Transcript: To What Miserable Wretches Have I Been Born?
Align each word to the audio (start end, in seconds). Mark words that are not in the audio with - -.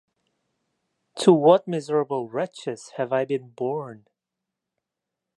To 1.19 1.31
What 1.31 1.67
Miserable 1.67 2.27
Wretches 2.27 2.93
Have 2.97 3.13
I 3.13 3.23
Been 3.23 3.49
Born? 3.49 4.07